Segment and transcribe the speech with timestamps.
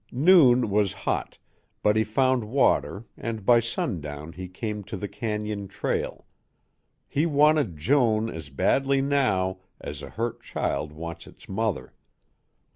[0.11, 1.37] Noon was hot,
[1.83, 6.25] but he found water and by sundown he came to the cañon trail.
[7.07, 11.93] He wanted Joan as badly now as a hurt child wants its mother.